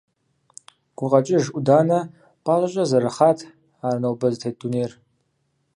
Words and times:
Гукъэкӏыж 0.97 1.45
ӏуданэ 1.51 1.99
пӏащӏэкӏэ 2.45 2.83
зэрыхъат 2.89 3.39
ар 3.85 3.95
нобэ 4.01 4.27
зытет 4.33 4.55
дунейр. 4.59 4.91